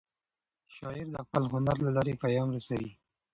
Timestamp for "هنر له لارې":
1.53-2.19